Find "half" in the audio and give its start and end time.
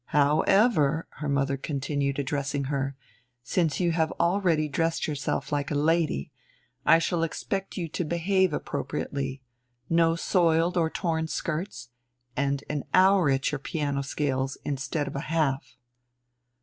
15.29-15.77